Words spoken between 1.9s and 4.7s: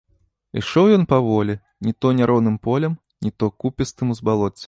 то няроўным полем, ні то купістым узбалоццем.